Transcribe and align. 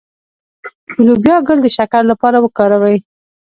د 0.95 0.95
لوبیا 1.07 1.35
ګل 1.47 1.59
د 1.63 1.67
شکر 1.77 2.03
لپاره 2.11 2.37
وکاروئ 2.41 2.97